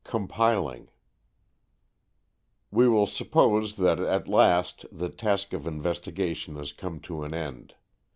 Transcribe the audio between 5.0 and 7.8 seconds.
task of investigation has come to an end.